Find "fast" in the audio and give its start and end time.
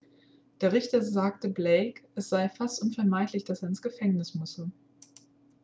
2.49-2.81